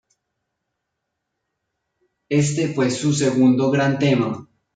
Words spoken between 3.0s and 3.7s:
segundo